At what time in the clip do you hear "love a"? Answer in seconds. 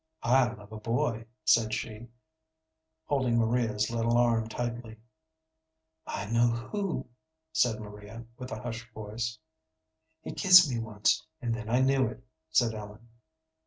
0.53-0.79